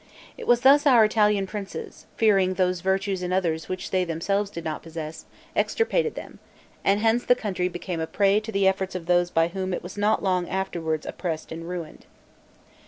[0.35, 4.63] It was thus our Italian princes, fearing those virtues in others which they themselves did
[4.63, 6.39] not possess, extirpated them;
[6.83, 9.83] and hence the country became a prey to the efforts of those by whom it
[9.83, 12.07] was not long afterward oppressed and ruined.